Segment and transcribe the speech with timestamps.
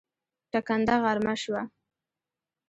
[0.51, 1.63] ټکنده غرمه شومه